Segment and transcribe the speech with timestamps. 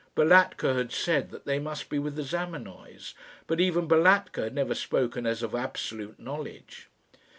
[0.15, 3.13] Balatka had said that they must be with the Zamenoys,
[3.45, 6.87] but even Balatka had never spoken as of absolute knowledge.